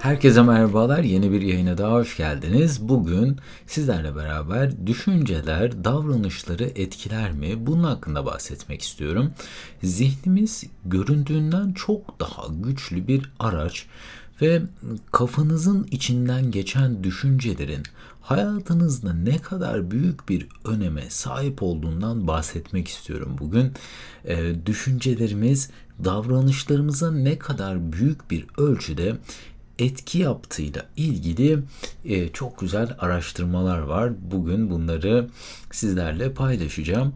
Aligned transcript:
Herkese 0.00 0.42
merhabalar. 0.42 1.02
Yeni 1.02 1.32
bir 1.32 1.42
yayına 1.42 1.78
daha 1.78 1.92
hoş 1.92 2.16
geldiniz. 2.16 2.88
Bugün 2.88 3.36
sizlerle 3.66 4.16
beraber 4.16 4.86
düşünceler 4.86 5.84
davranışları 5.84 6.64
etkiler 6.64 7.32
mi? 7.32 7.66
Bunun 7.66 7.84
hakkında 7.84 8.26
bahsetmek 8.26 8.82
istiyorum. 8.82 9.32
Zihnimiz 9.82 10.64
göründüğünden 10.84 11.72
çok 11.72 12.20
daha 12.20 12.46
güçlü 12.50 13.08
bir 13.08 13.30
araç 13.38 13.86
ve 14.42 14.62
kafanızın 15.12 15.88
içinden 15.90 16.50
geçen 16.50 17.04
düşüncelerin 17.04 17.82
hayatınızda 18.20 19.12
ne 19.12 19.38
kadar 19.38 19.90
büyük 19.90 20.28
bir 20.28 20.46
öneme 20.64 21.10
sahip 21.10 21.62
olduğundan 21.62 22.26
bahsetmek 22.26 22.88
istiyorum 22.88 23.36
bugün. 23.40 23.72
E, 24.24 24.66
düşüncelerimiz 24.66 25.70
davranışlarımıza 26.04 27.12
ne 27.12 27.38
kadar 27.38 27.92
büyük 27.92 28.30
bir 28.30 28.46
ölçüde 28.58 29.16
etki 29.80 30.18
yaptığıyla 30.18 30.86
ilgili 30.96 31.58
e, 32.04 32.28
çok 32.28 32.60
güzel 32.60 32.96
araştırmalar 32.98 33.78
var. 33.78 34.12
Bugün 34.30 34.70
bunları 34.70 35.28
sizlerle 35.72 36.32
paylaşacağım. 36.34 37.14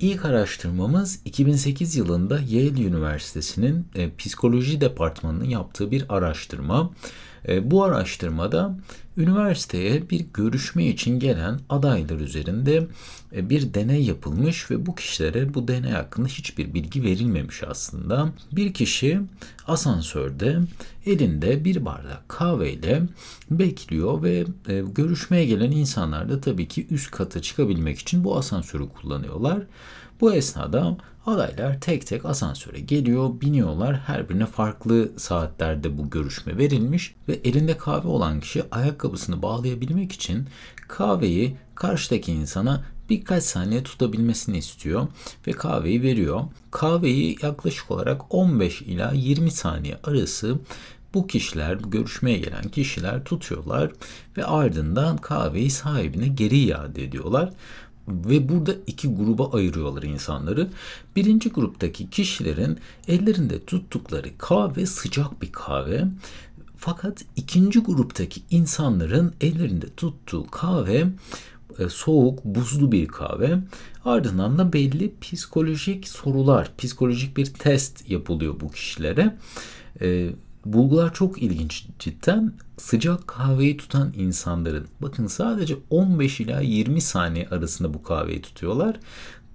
İlk 0.00 0.24
araştırmamız 0.24 1.20
2008 1.24 1.96
yılında 1.96 2.40
Yale 2.40 2.82
Üniversitesi'nin 2.82 3.88
e, 3.94 4.16
psikoloji 4.16 4.80
departmanının 4.80 5.44
yaptığı 5.44 5.90
bir 5.90 6.04
araştırma. 6.08 6.90
E, 7.48 7.70
bu 7.70 7.84
araştırmada 7.84 8.78
üniversiteye 9.16 10.10
bir 10.10 10.26
görüşme 10.34 10.86
için 10.86 11.20
gelen 11.20 11.60
adaylar 11.68 12.20
üzerinde 12.20 12.86
e, 13.36 13.50
bir 13.50 13.74
deney 13.74 14.04
yapılmış 14.04 14.70
ve 14.70 14.86
bu 14.86 14.94
kişilere 14.94 15.54
bu 15.54 15.68
deney 15.68 15.90
hakkında 15.90 16.28
hiçbir 16.28 16.74
bilgi 16.74 17.02
verilmemiş 17.02 17.62
aslında. 17.62 18.28
Bir 18.52 18.74
kişi 18.74 19.20
asansörde 19.66 20.58
elinde 21.06 21.64
bir 21.64 21.84
bardak 21.84 22.28
kahveyle 22.28 23.02
bekliyor 23.50 24.22
ve 24.22 24.44
e, 24.68 24.82
görüşmeye 24.94 25.46
gelen 25.46 25.70
insanlar 25.70 26.28
da 26.28 26.40
tabii 26.40 26.68
ki 26.68 26.86
üst 26.90 27.10
kata 27.10 27.42
çıkabilmek 27.42 27.98
için 27.98 28.24
bu 28.24 28.36
asansörü 28.36 28.88
kullanıyorlar. 28.88 29.62
Bu 30.20 30.34
esnada 30.34 30.96
adaylar 31.26 31.80
tek 31.80 32.06
tek 32.06 32.24
asansöre 32.24 32.80
geliyor, 32.80 33.40
biniyorlar. 33.40 33.96
Her 33.96 34.28
birine 34.28 34.46
farklı 34.46 35.12
saatlerde 35.16 35.98
bu 35.98 36.10
görüşme 36.10 36.58
verilmiş 36.58 37.14
ve 37.28 37.40
elinde 37.44 37.76
kahve 37.76 38.08
olan 38.08 38.40
kişi 38.40 38.64
ayakkabısını 38.70 39.42
bağlayabilmek 39.42 40.12
için 40.12 40.48
kahveyi 40.88 41.56
karşıdaki 41.74 42.32
insana 42.32 42.84
birkaç 43.10 43.44
saniye 43.44 43.82
tutabilmesini 43.82 44.58
istiyor 44.58 45.08
ve 45.46 45.52
kahveyi 45.52 46.02
veriyor. 46.02 46.40
Kahveyi 46.70 47.36
yaklaşık 47.42 47.90
olarak 47.90 48.34
15 48.34 48.82
ila 48.82 49.12
20 49.12 49.50
saniye 49.50 49.98
arası 50.04 50.58
bu 51.14 51.26
kişiler, 51.26 51.84
bu 51.84 51.90
görüşmeye 51.90 52.38
gelen 52.38 52.68
kişiler 52.68 53.24
tutuyorlar 53.24 53.90
ve 54.36 54.44
ardından 54.44 55.16
kahveyi 55.16 55.70
sahibine 55.70 56.28
geri 56.28 56.58
iade 56.58 57.04
ediyorlar. 57.04 57.50
Ve 58.08 58.48
burada 58.48 58.74
iki 58.86 59.08
gruba 59.08 59.50
ayırıyorlar 59.52 60.02
insanları. 60.02 60.68
Birinci 61.16 61.50
gruptaki 61.50 62.10
kişilerin 62.10 62.78
ellerinde 63.08 63.64
tuttukları 63.64 64.28
kahve 64.38 64.86
sıcak 64.86 65.42
bir 65.42 65.52
kahve. 65.52 66.04
Fakat 66.76 67.24
ikinci 67.36 67.80
gruptaki 67.80 68.42
insanların 68.50 69.34
ellerinde 69.40 69.86
tuttuğu 69.96 70.46
kahve 70.50 71.06
e, 71.78 71.88
soğuk, 71.88 72.44
buzlu 72.44 72.92
bir 72.92 73.06
kahve. 73.08 73.58
Ardından 74.04 74.58
da 74.58 74.72
belli 74.72 75.14
psikolojik 75.20 76.08
sorular, 76.08 76.76
psikolojik 76.78 77.36
bir 77.36 77.46
test 77.46 78.10
yapılıyor 78.10 78.60
bu 78.60 78.70
kişilere. 78.70 79.36
E, 80.00 80.30
bulgular 80.72 81.14
çok 81.14 81.42
ilginç 81.42 81.86
cidden. 81.98 82.52
Sıcak 82.76 83.26
kahveyi 83.26 83.76
tutan 83.76 84.12
insanların 84.16 84.86
bakın 85.00 85.26
sadece 85.26 85.76
15 85.90 86.40
ila 86.40 86.60
20 86.60 87.00
saniye 87.00 87.48
arasında 87.48 87.94
bu 87.94 88.02
kahveyi 88.02 88.42
tutuyorlar. 88.42 89.00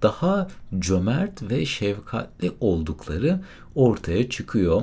Daha 0.02 0.48
cömert 0.78 1.42
ve 1.50 1.66
şefkatli 1.66 2.52
oldukları 2.60 3.40
ortaya 3.74 4.30
çıkıyor. 4.30 4.82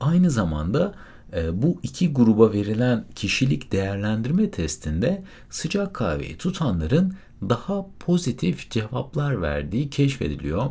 Aynı 0.00 0.30
zamanda 0.30 0.94
e, 1.32 1.62
bu 1.62 1.80
iki 1.82 2.12
gruba 2.12 2.52
verilen 2.52 3.04
kişilik 3.14 3.72
değerlendirme 3.72 4.50
testinde 4.50 5.22
sıcak 5.50 5.94
kahveyi 5.94 6.36
tutanların 6.36 7.14
daha 7.48 7.86
pozitif 7.98 8.70
cevaplar 8.70 9.42
verdiği 9.42 9.90
keşfediliyor. 9.90 10.70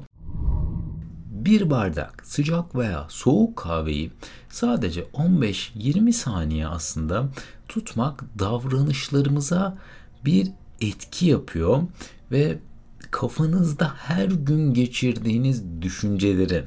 Bir 1.46 1.70
bardak 1.70 2.26
sıcak 2.26 2.76
veya 2.76 3.06
soğuk 3.10 3.58
kahveyi 3.58 4.12
sadece 4.50 5.02
15-20 5.02 6.14
saniye 6.14 6.68
aslında 6.68 7.30
tutmak 7.68 8.24
davranışlarımıza 8.40 9.78
bir 10.26 10.48
etki 10.82 11.26
yapıyor 11.26 11.82
ve 12.32 12.60
kafanızda 13.12 13.92
her 13.98 14.26
gün 14.26 14.74
geçirdiğiniz 14.74 15.64
düşüncelerin 15.82 16.66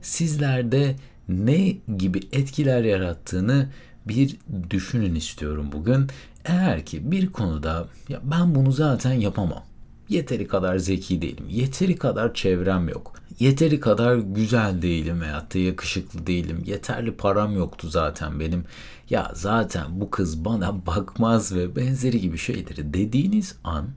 sizlerde 0.00 0.96
ne 1.28 1.76
gibi 1.96 2.20
etkiler 2.32 2.84
yarattığını 2.84 3.68
bir 4.08 4.36
düşünün 4.70 5.14
istiyorum 5.14 5.68
bugün. 5.72 6.06
Eğer 6.44 6.86
ki 6.86 7.10
bir 7.10 7.32
konuda 7.32 7.88
ya 8.08 8.20
ben 8.24 8.54
bunu 8.54 8.72
zaten 8.72 9.12
yapamam. 9.12 9.64
Yeteri 10.08 10.48
kadar 10.48 10.78
zeki 10.78 11.22
değilim. 11.22 11.44
Yeteri 11.48 11.96
kadar 11.96 12.34
çevrem 12.34 12.88
yok. 12.88 13.21
Yeteri 13.38 13.80
kadar 13.80 14.16
güzel 14.16 14.82
değilim 14.82 15.20
veyahut 15.20 15.54
da 15.54 15.58
yakışıklı 15.58 16.26
değilim. 16.26 16.62
Yeterli 16.66 17.16
param 17.16 17.56
yoktu 17.56 17.88
zaten 17.88 18.40
benim. 18.40 18.64
Ya 19.10 19.32
zaten 19.34 20.00
bu 20.00 20.10
kız 20.10 20.44
bana 20.44 20.86
bakmaz 20.86 21.54
ve 21.54 21.76
benzeri 21.76 22.20
gibi 22.20 22.38
şeyleri 22.38 22.94
dediğiniz 22.94 23.56
an 23.64 23.88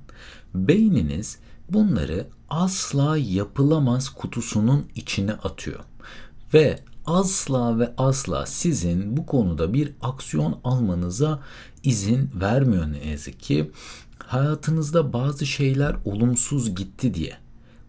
beyniniz 0.54 1.40
bunları 1.70 2.28
asla 2.50 3.18
yapılamaz 3.18 4.10
kutusunun 4.10 4.86
içine 4.96 5.34
atıyor. 5.34 5.80
Ve 6.54 6.80
asla 7.06 7.80
ve 7.80 7.94
asla 7.98 8.46
sizin 8.46 9.18
bu 9.18 9.26
konuda 9.26 9.74
bir 9.74 9.92
aksiyon 10.02 10.60
almanıza 10.64 11.40
izin 11.84 12.30
vermiyor 12.42 12.92
ne 12.92 13.10
yazık 13.10 13.40
ki. 13.40 13.72
Hayatınızda 14.20 15.14
bazı 15.14 15.46
şeyler 15.46 15.96
olumsuz 16.06 16.76
gitti 16.76 17.14
diye. 17.14 17.45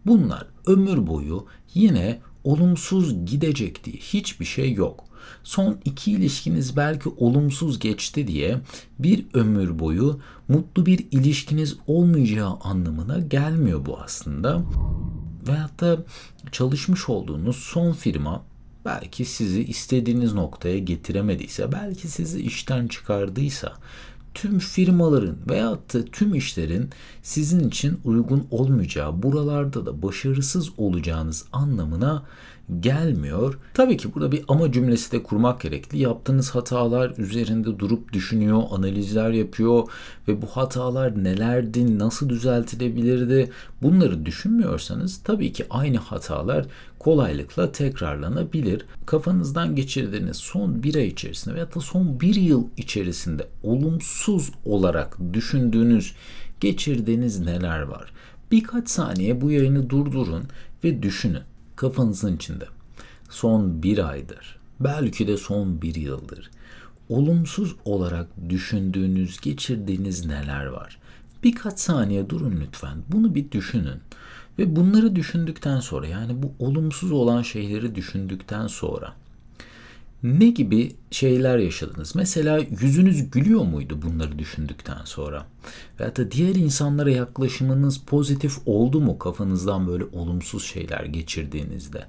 Bunlar 0.06 0.46
ömür 0.66 1.06
boyu 1.06 1.46
yine 1.74 2.20
olumsuz 2.44 3.26
gidecek 3.26 3.84
diye 3.84 3.96
hiçbir 3.96 4.44
şey 4.44 4.72
yok. 4.72 5.04
Son 5.44 5.78
iki 5.84 6.12
ilişkiniz 6.12 6.76
belki 6.76 7.08
olumsuz 7.08 7.78
geçti 7.78 8.28
diye 8.28 8.60
bir 8.98 9.26
ömür 9.34 9.78
boyu 9.78 10.20
mutlu 10.48 10.86
bir 10.86 11.06
ilişkiniz 11.10 11.76
olmayacağı 11.86 12.58
anlamına 12.62 13.18
gelmiyor 13.18 13.86
bu 13.86 13.98
aslında. 13.98 14.62
Veyahut 15.48 15.80
da 15.80 15.98
çalışmış 16.52 17.08
olduğunuz 17.08 17.56
son 17.56 17.92
firma 17.92 18.42
belki 18.84 19.24
sizi 19.24 19.64
istediğiniz 19.64 20.34
noktaya 20.34 20.78
getiremediyse, 20.78 21.72
belki 21.72 22.08
sizi 22.08 22.40
işten 22.40 22.88
çıkardıysa, 22.88 23.72
tüm 24.36 24.58
firmaların 24.58 25.36
veyahut 25.50 25.94
da 25.94 26.04
tüm 26.04 26.34
işlerin 26.34 26.90
sizin 27.22 27.68
için 27.68 28.00
uygun 28.04 28.46
olmayacağı, 28.50 29.22
buralarda 29.22 29.86
da 29.86 30.02
başarısız 30.02 30.70
olacağınız 30.76 31.44
anlamına 31.52 32.22
gelmiyor. 32.80 33.58
Tabii 33.74 33.96
ki 33.96 34.14
burada 34.14 34.32
bir 34.32 34.44
ama 34.48 34.72
cümlesi 34.72 35.12
de 35.12 35.22
kurmak 35.22 35.60
gerekli. 35.60 35.98
Yaptığınız 35.98 36.50
hatalar 36.50 37.12
üzerinde 37.18 37.78
durup 37.78 38.12
düşünüyor, 38.12 38.62
analizler 38.70 39.30
yapıyor 39.30 39.88
ve 40.28 40.42
bu 40.42 40.46
hatalar 40.46 41.24
nelerdi, 41.24 41.98
nasıl 41.98 42.28
düzeltilebilirdi 42.28 43.50
bunları 43.82 44.26
düşünmüyorsanız 44.26 45.22
tabii 45.24 45.52
ki 45.52 45.66
aynı 45.70 45.98
hatalar 45.98 46.66
kolaylıkla 46.98 47.72
tekrarlanabilir. 47.72 48.86
Kafanızdan 49.06 49.76
geçirdiğiniz 49.76 50.36
son 50.36 50.82
bir 50.82 50.94
ay 50.94 51.06
içerisinde 51.06 51.54
veya 51.54 51.74
da 51.74 51.80
son 51.80 52.20
bir 52.20 52.34
yıl 52.34 52.64
içerisinde 52.76 53.46
olumsuz 53.62 54.50
olarak 54.64 55.18
düşündüğünüz, 55.32 56.14
geçirdiğiniz 56.60 57.40
neler 57.40 57.82
var? 57.82 58.12
Birkaç 58.50 58.88
saniye 58.88 59.40
bu 59.40 59.50
yayını 59.50 59.90
durdurun 59.90 60.44
ve 60.84 61.02
düşünün 61.02 61.42
kafanızın 61.76 62.36
içinde 62.36 62.64
son 63.30 63.82
bir 63.82 64.10
aydır, 64.10 64.58
belki 64.80 65.28
de 65.28 65.36
son 65.36 65.82
bir 65.82 65.94
yıldır 65.94 66.50
olumsuz 67.08 67.74
olarak 67.84 68.28
düşündüğünüz, 68.48 69.40
geçirdiğiniz 69.40 70.26
neler 70.26 70.66
var? 70.66 70.98
Birkaç 71.44 71.78
saniye 71.78 72.30
durun 72.30 72.60
lütfen. 72.60 72.98
Bunu 73.08 73.34
bir 73.34 73.50
düşünün. 73.50 74.00
Ve 74.58 74.76
bunları 74.76 75.16
düşündükten 75.16 75.80
sonra 75.80 76.06
yani 76.06 76.42
bu 76.42 76.52
olumsuz 76.58 77.12
olan 77.12 77.42
şeyleri 77.42 77.94
düşündükten 77.94 78.66
sonra 78.66 79.12
ne 80.22 80.46
gibi 80.46 80.96
şeyler 81.10 81.58
yaşadınız? 81.58 82.14
Mesela 82.14 82.58
yüzünüz 82.80 83.30
gülüyor 83.30 83.64
muydu 83.64 83.98
bunları 84.02 84.38
düşündükten 84.38 85.04
sonra? 85.04 85.46
Veya 86.00 86.16
da 86.16 86.30
diğer 86.30 86.54
insanlara 86.54 87.10
yaklaşımınız 87.10 87.98
pozitif 87.98 88.58
oldu 88.66 89.00
mu 89.00 89.18
kafanızdan 89.18 89.86
böyle 89.86 90.04
olumsuz 90.04 90.64
şeyler 90.64 91.04
geçirdiğinizde? 91.04 92.06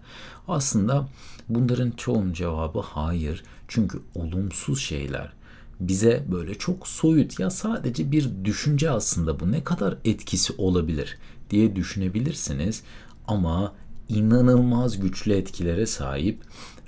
Aslında 0.48 1.10
bunların 1.50 1.92
çoğunun 1.92 2.34
cevabı 2.34 2.80
hayır. 2.80 3.44
Çünkü 3.68 4.00
olumsuz 4.16 4.82
şeyler 4.82 5.38
bize 5.80 6.24
böyle 6.32 6.56
çok 6.56 6.88
soyut 6.88 7.40
ya 7.40 7.50
sadece 7.50 8.12
bir 8.12 8.30
düşünce 8.46 8.92
aslında 8.92 9.40
bu 9.40 9.52
ne 9.52 9.64
kadar 9.64 9.98
etkisi 10.06 10.54
olabilir 10.58 11.18
diye 11.50 11.76
düşünebilirsiniz 11.76 12.84
ama 13.28 13.74
inanılmaz 14.10 15.00
güçlü 15.00 15.34
etkilere 15.34 15.86
sahip. 15.86 16.44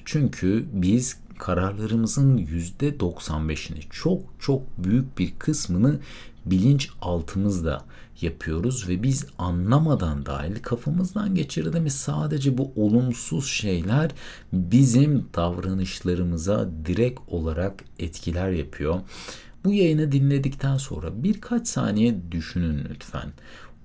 Çünkü 0.06 0.66
biz 0.74 1.18
kararlarımızın 1.40 2.38
%95'ini 2.38 3.80
çok 3.90 4.22
çok 4.40 4.62
büyük 4.78 5.20
bir 5.20 5.34
kısmını 5.40 6.00
bilinç 6.46 6.90
altımızda 7.02 7.86
yapıyoruz 8.22 8.90
ve 8.90 9.04
biz 9.04 9.26
anlamadan 9.38 10.26
dahil 10.26 10.56
kafamızdan 10.62 11.36
geçirdiğimiz 11.36 11.96
sadece 11.96 12.58
bu 12.58 12.72
olumsuz 12.76 13.48
şeyler 13.48 14.12
bizim 14.54 15.26
davranışlarımıza 15.36 16.70
direkt 16.86 17.20
olarak 17.28 17.84
etkiler 18.00 18.50
yapıyor. 18.50 19.00
Bu 19.64 19.74
yayını 19.74 20.12
dinledikten 20.12 20.78
sonra 20.78 21.24
birkaç 21.24 21.68
saniye 21.68 22.32
düşünün 22.32 22.88
lütfen 22.90 23.32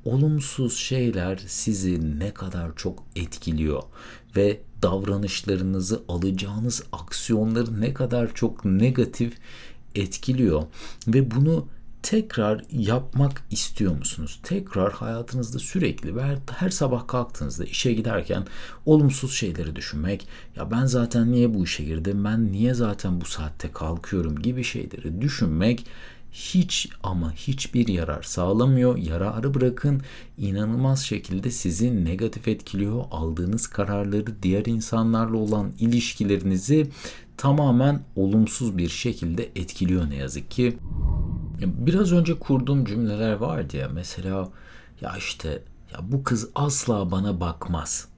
olumsuz 0.04 0.76
şeyler 0.76 1.40
sizi 1.46 2.18
ne 2.18 2.34
kadar 2.34 2.76
çok 2.76 3.04
etkiliyor 3.16 3.82
ve 4.36 4.60
davranışlarınızı 4.82 6.02
alacağınız 6.08 6.82
aksiyonları 6.92 7.80
ne 7.80 7.94
kadar 7.94 8.34
çok 8.34 8.64
negatif 8.64 9.34
etkiliyor 9.94 10.62
ve 11.08 11.30
bunu 11.30 11.68
tekrar 12.02 12.64
yapmak 12.70 13.42
istiyor 13.50 13.96
musunuz? 13.96 14.40
Tekrar 14.42 14.92
hayatınızda 14.92 15.58
sürekli 15.58 16.16
ve 16.16 16.22
her 16.50 16.70
sabah 16.70 17.06
kalktığınızda 17.06 17.64
işe 17.64 17.92
giderken 17.92 18.46
olumsuz 18.86 19.34
şeyleri 19.34 19.76
düşünmek, 19.76 20.28
ya 20.56 20.70
ben 20.70 20.86
zaten 20.86 21.32
niye 21.32 21.54
bu 21.54 21.64
işe 21.64 21.84
girdim, 21.84 22.24
ben 22.24 22.52
niye 22.52 22.74
zaten 22.74 23.20
bu 23.20 23.24
saatte 23.24 23.72
kalkıyorum 23.72 24.42
gibi 24.42 24.64
şeyleri 24.64 25.20
düşünmek 25.20 25.86
hiç 26.34 26.88
ama 27.02 27.32
hiçbir 27.32 27.88
yarar 27.88 28.22
sağlamıyor. 28.22 28.98
Yararı 28.98 29.54
bırakın 29.54 30.02
inanılmaz 30.38 31.04
şekilde 31.04 31.50
sizi 31.50 32.04
negatif 32.04 32.48
etkiliyor. 32.48 33.04
Aldığınız 33.10 33.66
kararları 33.66 34.42
diğer 34.42 34.64
insanlarla 34.64 35.36
olan 35.36 35.72
ilişkilerinizi 35.80 36.90
tamamen 37.36 38.02
olumsuz 38.16 38.78
bir 38.78 38.88
şekilde 38.88 39.44
etkiliyor 39.56 40.10
ne 40.10 40.16
yazık 40.16 40.50
ki. 40.50 40.78
Biraz 41.60 42.12
önce 42.12 42.38
kurduğum 42.38 42.84
cümleler 42.84 43.32
vardı 43.32 43.76
ya 43.76 43.88
mesela 43.88 44.48
ya 45.00 45.16
işte 45.18 45.62
ya 45.92 45.98
bu 46.02 46.24
kız 46.24 46.48
asla 46.54 47.10
bana 47.10 47.40
bakmaz. 47.40 48.08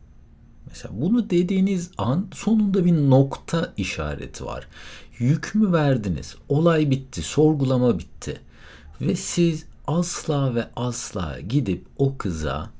Mesela 0.67 1.01
bunu 1.01 1.31
dediğiniz 1.31 1.91
an 1.99 2.29
sonunda 2.35 2.85
bir 2.85 2.93
nokta 2.93 3.73
işareti 3.77 4.45
var. 4.45 4.69
Yük 5.19 5.55
mü 5.55 5.73
verdiniz? 5.73 6.37
Olay 6.49 6.91
bitti, 6.91 7.23
sorgulama 7.23 7.99
bitti. 7.99 8.41
Ve 9.01 9.17
siz 9.17 9.67
asla 9.87 10.55
ve 10.55 10.69
asla 10.77 11.41
gidip 11.41 11.87
o 11.99 12.17
kıza 12.19 12.71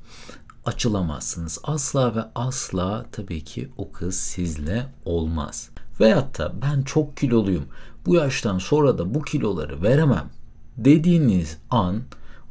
açılamazsınız. 0.65 1.59
Asla 1.65 2.17
ve 2.17 2.21
asla 2.35 3.07
tabii 3.13 3.45
ki 3.45 3.69
o 3.79 3.93
kız 3.93 4.17
sizle 4.17 4.87
olmaz. 5.05 5.71
Veyahut 6.01 6.39
da 6.39 6.53
ben 6.63 6.83
çok 6.83 7.17
kiloluyum. 7.17 7.65
Bu 8.07 8.15
yaştan 8.15 8.59
sonra 8.59 8.99
da 8.99 9.15
bu 9.15 9.23
kiloları 9.23 9.83
veremem 9.83 10.31
dediğiniz 10.77 11.59
an 11.71 12.03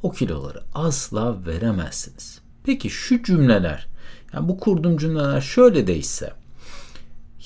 o 0.03 0.11
kiloları 0.11 0.63
asla 0.73 1.45
veremezsiniz. 1.45 2.41
Peki 2.63 2.89
şu 2.89 3.23
cümleler, 3.23 3.88
yani 4.33 4.49
bu 4.49 4.57
kurduğum 4.57 4.97
cümleler 4.97 5.41
şöyle 5.41 5.88
değişse. 5.88 6.33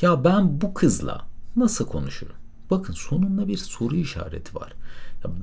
Ya 0.01 0.23
ben 0.23 0.61
bu 0.61 0.73
kızla 0.73 1.28
nasıl 1.55 1.85
konuşurum? 1.85 2.35
Bakın 2.71 2.93
sonunda 2.93 3.47
bir 3.47 3.57
soru 3.57 3.95
işareti 3.95 4.55
var. 4.55 4.73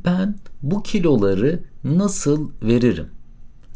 Ben 0.05 0.37
bu 0.63 0.83
kiloları 0.83 1.63
nasıl 1.85 2.51
veririm? 2.63 3.09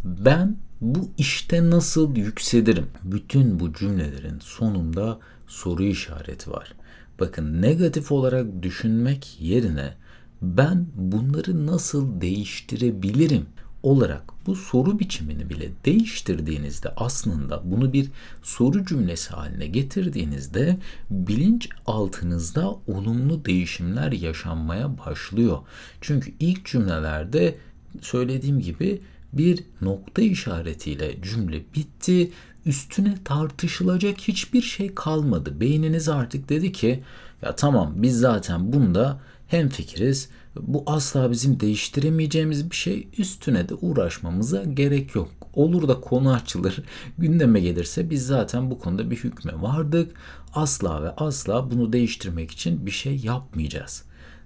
Ben 0.05 0.57
bu 0.81 1.11
işte 1.19 1.71
nasıl 1.71 2.17
yükselirim? 2.17 2.87
Bütün 3.05 3.61
bu 3.61 3.73
cümlelerin 3.73 4.39
sonunda 4.41 5.19
soru 5.47 5.83
işareti 5.83 6.51
var. 6.51 6.73
Bakın 7.21 7.63
negatif 7.63 8.13
olarak 8.13 8.63
düşünmek 8.63 9.37
yerine 9.41 9.95
ben 10.43 10.87
bunları 10.95 11.67
nasıl 11.67 12.21
değiştirebilirim 12.21 13.47
olarak 13.83 14.23
bu 14.47 14.57
soru 14.57 14.99
biçimini 14.99 15.51
bile 15.51 15.71
değiştirdiğinizde 15.85 16.89
aslında 16.97 17.63
bunu 17.65 17.93
bir 17.93 18.11
soru 18.43 18.85
cümlesi 18.85 19.31
haline 19.31 19.67
getirdiğinizde 19.67 20.77
bilinç 21.11 21.69
altınızda 21.87 22.71
olumlu 22.87 23.45
değişimler 23.45 24.13
yaşanmaya 24.13 24.99
başlıyor. 24.99 25.59
Çünkü 26.01 26.33
ilk 26.41 26.67
cümlelerde 26.67 27.59
söylediğim 28.01 28.61
gibi 28.61 29.01
bir 29.33 29.65
nokta 29.81 30.23
işaretiyle 30.23 31.23
cümle 31.23 31.63
bitti. 31.75 32.31
Üstüne 32.67 33.15
tartışılacak 33.25 34.19
hiçbir 34.19 34.63
şey 34.63 34.95
kalmadı. 34.95 35.61
Beyniniz 35.61 36.09
artık 36.09 36.49
dedi 36.49 36.73
ki 36.73 37.03
ya 37.43 37.57
tamam 37.57 37.93
biz 37.97 38.19
zaten 38.19 38.73
bunda 38.73 39.21
hem 39.49 39.69
fikiriz. 39.69 40.29
Bu 40.57 40.83
asla 40.87 41.31
bizim 41.31 41.61
değiştiremeyeceğimiz 41.61 42.71
bir 42.71 42.77
şey. 42.77 43.09
Üstüne 43.19 43.69
de 43.69 43.75
uğraşmamıza 43.75 44.65
gerek 44.65 45.15
yok. 45.15 45.29
Olur 45.55 45.89
da 45.89 46.01
konu 46.01 46.33
açılır, 46.33 46.83
gündeme 47.19 47.61
gelirse 47.61 48.11
biz 48.11 48.27
zaten 48.27 48.71
bu 48.71 48.79
konuda 48.79 49.11
bir 49.11 49.17
hükme 49.17 49.63
vardık. 49.63 50.17
Asla 50.55 51.03
ve 51.03 51.11
asla 51.11 51.71
bunu 51.71 51.93
değiştirmek 51.93 52.51
için 52.51 52.87
bir 52.87 52.91
şey 52.91 53.17
yapmayacağız. 53.17 54.05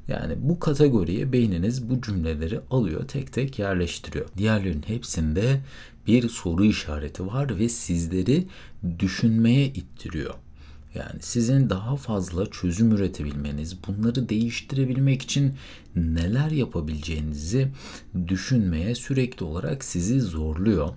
Yani 0.08 0.34
bu 0.38 0.60
kategoriye 0.60 1.32
beyniniz 1.32 1.90
bu 1.90 2.02
cümleleri 2.02 2.60
alıyor, 2.70 3.08
tek 3.08 3.32
tek 3.32 3.58
yerleştiriyor. 3.58 4.26
Diğerlerinin 4.38 4.84
hepsinde 4.86 5.60
bir 6.06 6.28
soru 6.28 6.64
işareti 6.64 7.26
var 7.26 7.58
ve 7.58 7.68
sizleri 7.68 8.46
düşünmeye 8.98 9.66
ittiriyor. 9.66 10.34
Yani 10.94 11.20
sizin 11.20 11.70
daha 11.70 11.96
fazla 11.96 12.50
çözüm 12.50 12.92
üretebilmeniz, 12.92 13.76
bunları 13.88 14.28
değiştirebilmek 14.28 15.22
için 15.22 15.54
neler 15.96 16.50
yapabileceğinizi 16.50 17.68
düşünmeye 18.28 18.94
sürekli 18.94 19.44
olarak 19.44 19.84
sizi 19.84 20.20
zorluyor. 20.20 20.88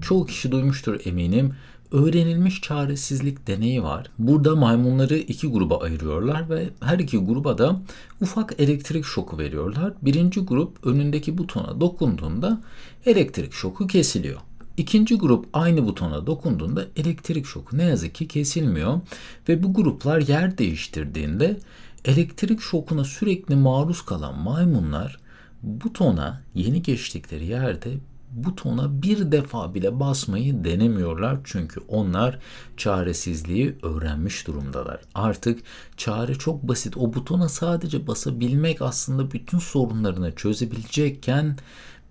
Çoğu 0.00 0.26
kişi 0.26 0.52
duymuştur 0.52 1.00
eminim. 1.04 1.54
Öğrenilmiş 1.92 2.60
çaresizlik 2.60 3.46
deneyi 3.46 3.82
var. 3.82 4.10
Burada 4.18 4.56
maymunları 4.56 5.16
iki 5.16 5.46
gruba 5.46 5.78
ayırıyorlar 5.78 6.50
ve 6.50 6.68
her 6.80 6.98
iki 6.98 7.18
gruba 7.18 7.58
da 7.58 7.82
ufak 8.20 8.60
elektrik 8.60 9.04
şoku 9.04 9.38
veriyorlar. 9.38 9.92
Birinci 10.02 10.40
grup 10.40 10.86
önündeki 10.86 11.38
butona 11.38 11.80
dokunduğunda 11.80 12.60
elektrik 13.06 13.52
şoku 13.52 13.86
kesiliyor. 13.86 14.40
İkinci 14.76 15.18
grup 15.18 15.46
aynı 15.52 15.86
butona 15.86 16.26
dokunduğunda 16.26 16.86
elektrik 16.96 17.46
şoku 17.46 17.78
ne 17.78 17.84
yazık 17.84 18.14
ki 18.14 18.28
kesilmiyor 18.28 19.00
ve 19.48 19.62
bu 19.62 19.74
gruplar 19.74 20.20
yer 20.20 20.58
değiştirdiğinde 20.58 21.60
elektrik 22.04 22.60
şokuna 22.60 23.04
sürekli 23.04 23.56
maruz 23.56 24.02
kalan 24.02 24.38
maymunlar 24.38 25.18
butona 25.62 26.42
yeni 26.54 26.82
geçtikleri 26.82 27.46
yerde 27.46 27.90
butona 28.32 29.02
bir 29.02 29.32
defa 29.32 29.74
bile 29.74 30.00
basmayı 30.00 30.64
denemiyorlar 30.64 31.38
çünkü 31.44 31.80
onlar 31.88 32.38
çaresizliği 32.76 33.76
öğrenmiş 33.82 34.46
durumdalar. 34.46 35.00
Artık 35.14 35.60
çare 35.96 36.34
çok 36.34 36.62
basit. 36.62 36.96
O 36.96 37.14
butona 37.14 37.48
sadece 37.48 38.06
basabilmek 38.06 38.82
aslında 38.82 39.30
bütün 39.30 39.58
sorunlarını 39.58 40.34
çözebilecekken 40.34 41.56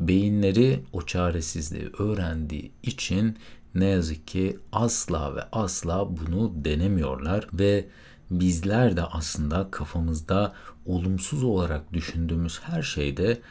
beyinleri 0.07 0.83
o 0.93 1.01
çaresizliği 1.01 1.89
öğrendiği 1.99 2.71
için 2.83 3.37
ne 3.75 3.85
yazık 3.85 4.27
ki 4.27 4.57
asla 4.71 5.35
ve 5.35 5.41
asla 5.51 6.17
bunu 6.17 6.51
denemiyorlar 6.65 7.47
ve 7.53 7.87
bizler 8.31 8.97
de 8.97 9.03
aslında 9.03 9.71
kafamızda 9.71 10.53
olumsuz 10.85 11.43
olarak 11.43 11.93
düşündüğümüz 11.93 12.59
her 12.63 12.81
şeyde 12.81 13.41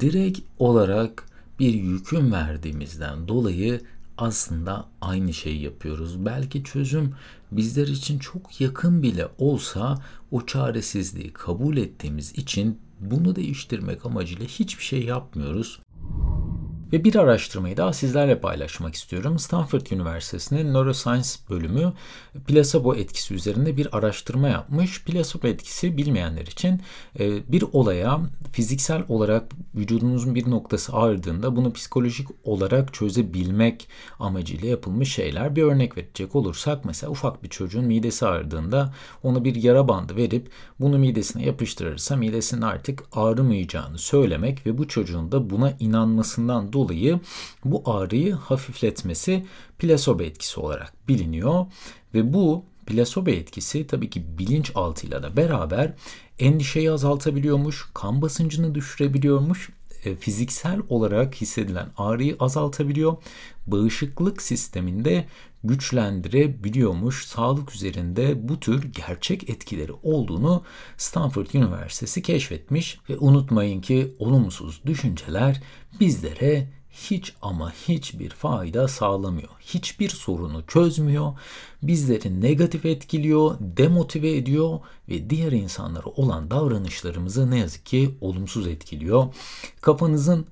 direkt 0.00 0.40
olarak 0.58 1.24
bir 1.58 1.74
yüküm 1.74 2.32
verdiğimizden 2.32 3.28
dolayı 3.28 3.80
aslında 4.18 4.88
aynı 5.00 5.32
şeyi 5.32 5.62
yapıyoruz. 5.62 6.26
Belki 6.26 6.64
çözüm 6.64 7.14
bizler 7.52 7.86
için 7.86 8.18
çok 8.18 8.60
yakın 8.60 9.02
bile 9.02 9.28
olsa 9.38 9.98
o 10.30 10.46
çaresizliği 10.46 11.32
kabul 11.32 11.76
ettiğimiz 11.76 12.32
için 12.38 12.78
bunu 13.00 13.36
değiştirmek 13.36 14.06
amacıyla 14.06 14.46
hiçbir 14.46 14.84
şey 14.84 15.04
yapmıyoruz. 15.04 15.80
Ve 16.92 17.04
bir 17.04 17.14
araştırmayı 17.14 17.76
daha 17.76 17.92
sizlerle 17.92 18.40
paylaşmak 18.40 18.94
istiyorum. 18.94 19.38
Stanford 19.38 19.86
Üniversitesi'nin 19.90 20.74
Neuroscience 20.74 21.28
bölümü 21.50 21.92
plasebo 22.46 22.94
etkisi 22.94 23.34
üzerinde 23.34 23.76
bir 23.76 23.96
araştırma 23.96 24.48
yapmış. 24.48 25.04
Plasebo 25.04 25.48
etkisi 25.48 25.96
bilmeyenler 25.96 26.46
için 26.46 26.80
e, 27.20 27.52
bir 27.52 27.64
olaya 27.72 28.20
fiziksel 28.52 29.02
olarak 29.08 29.44
vücudunuzun 29.74 30.34
bir 30.34 30.50
noktası 30.50 30.92
ağrıdığında 30.92 31.56
bunu 31.56 31.72
psikolojik 31.72 32.28
olarak 32.44 32.94
çözebilmek 32.94 33.88
amacıyla 34.18 34.68
yapılmış 34.68 35.14
şeyler. 35.14 35.56
Bir 35.56 35.62
örnek 35.62 35.96
verecek 35.96 36.36
olursak 36.36 36.84
mesela 36.84 37.10
ufak 37.10 37.42
bir 37.42 37.48
çocuğun 37.48 37.84
midesi 37.84 38.26
ağrıdığında 38.26 38.94
ona 39.22 39.44
bir 39.44 39.54
yara 39.54 39.88
bandı 39.88 40.16
verip 40.16 40.50
bunu 40.80 40.98
midesine 40.98 41.46
yapıştırırsa 41.46 42.16
midesinin 42.16 42.62
artık 42.62 43.02
ağrımayacağını 43.12 43.98
söylemek 43.98 44.66
ve 44.66 44.78
bu 44.78 44.88
çocuğun 44.88 45.32
da 45.32 45.50
buna 45.50 45.72
inanmasından 45.80 46.72
dolayı 46.72 46.79
bu 47.64 47.82
ağrıyı 47.84 48.34
hafifletmesi 48.34 49.46
plasebo 49.78 50.22
etkisi 50.22 50.60
olarak 50.60 51.08
biliniyor 51.08 51.66
ve 52.14 52.32
bu 52.32 52.64
plasebo 52.86 53.30
etkisi 53.30 53.86
tabii 53.86 54.10
ki 54.10 54.38
bilinçaltıyla 54.38 55.22
da 55.22 55.36
beraber 55.36 55.92
endişeyi 56.38 56.90
azaltabiliyormuş, 56.90 57.88
kan 57.94 58.22
basıncını 58.22 58.74
düşürebiliyormuş, 58.74 59.70
fiziksel 60.20 60.80
olarak 60.88 61.34
hissedilen 61.34 61.88
ağrıyı 61.96 62.36
azaltabiliyor, 62.40 63.16
bağışıklık 63.66 64.42
sisteminde 64.42 65.26
güçlendirebiliyormuş. 65.64 67.26
Sağlık 67.26 67.74
üzerinde 67.74 68.48
bu 68.48 68.60
tür 68.60 68.92
gerçek 68.92 69.50
etkileri 69.50 69.92
olduğunu 70.02 70.62
Stanford 70.96 71.46
Üniversitesi 71.54 72.22
keşfetmiş 72.22 72.98
ve 73.10 73.18
unutmayın 73.18 73.80
ki 73.80 74.14
olumsuz 74.18 74.80
düşünceler 74.86 75.62
bizlere 76.00 76.79
hiç 76.92 77.34
ama 77.42 77.72
hiçbir 77.72 78.30
fayda 78.30 78.88
sağlamıyor. 78.88 79.48
Hiçbir 79.60 80.08
sorunu 80.08 80.66
çözmüyor. 80.66 81.32
Bizleri 81.82 82.40
negatif 82.40 82.86
etkiliyor, 82.86 83.56
demotive 83.60 84.36
ediyor 84.36 84.80
ve 85.08 85.30
diğer 85.30 85.52
insanlara 85.52 86.06
olan 86.06 86.50
davranışlarımızı 86.50 87.50
ne 87.50 87.58
yazık 87.58 87.86
ki 87.86 88.14
olumsuz 88.20 88.66
etkiliyor. 88.66 89.34
Kafanızın 89.80 90.46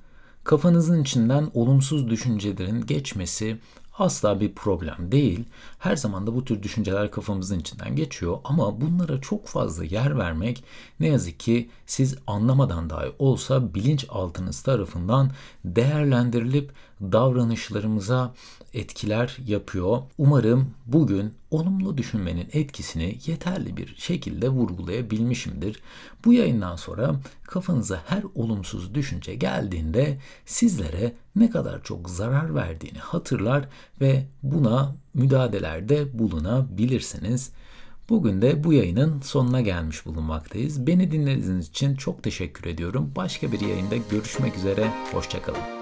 kafanızın 0.45 1.03
içinden 1.03 1.51
olumsuz 1.55 2.11
düşüncelerin 2.11 2.87
geçmesi 2.87 3.59
asla 3.99 4.41
bir 4.41 4.55
problem 4.55 5.13
değil. 5.13 5.45
Her 5.79 5.97
zaman 5.97 6.27
da 6.27 6.35
bu 6.35 6.45
tür 6.45 6.63
düşünceler 6.63 7.11
kafamızın 7.11 7.59
içinden 7.59 7.97
geçiyor 7.97 8.39
ama 8.45 8.81
bunlara 8.81 9.21
çok 9.21 9.47
fazla 9.47 9.85
yer 9.85 10.19
vermek 10.19 10.65
ne 11.01 11.07
yazık 11.07 11.41
ki 11.41 11.71
siz 11.87 12.17
anlamadan 12.27 12.91
dahi 12.91 13.13
olsa 13.19 13.75
bilinçaltınız 13.75 14.63
tarafından 14.63 15.31
değerlendirilip 15.65 16.73
davranışlarımıza 17.01 18.35
etkiler 18.75 19.37
yapıyor. 19.47 19.99
Umarım 20.19 20.71
bugün 20.87 21.35
olumlu 21.51 21.99
düşünmenin 21.99 22.49
etkisini 22.53 23.19
yeterli 23.27 23.77
bir 23.77 23.97
şekilde 23.97 24.49
vurgulayabilmişimdir. 24.49 25.83
Bu 26.25 26.33
yayından 26.33 26.77
sonra 26.77 27.15
kafanıza 27.43 28.03
her 28.07 28.23
olumsuz 28.35 28.95
düşünce 28.95 29.35
geldiğinde 29.35 30.19
sizlere 30.47 31.13
ne 31.37 31.51
kadar 31.51 31.83
çok 31.83 32.11
zarar 32.11 32.55
verdiğini 32.55 32.99
hatırlar 32.99 33.69
ve 34.01 34.27
buna 34.43 34.97
müdahalelerde 35.15 36.19
bulunabilirsiniz. 36.19 37.53
Bugün 38.09 38.43
de 38.43 38.65
bu 38.65 38.73
yayının 38.73 39.21
sonuna 39.21 39.61
gelmiş 39.61 40.07
bulunmaktayız. 40.07 40.87
Beni 40.87 41.11
dinlediğiniz 41.11 41.69
için 41.69 41.97
çok 41.97 42.23
teşekkür 42.23 42.71
ediyorum. 42.71 43.13
Başka 43.17 43.53
bir 43.53 43.61
yayında 43.61 43.97
görüşmek 44.11 44.57
üzere. 44.57 44.93
Hoşçakalın. 45.13 45.78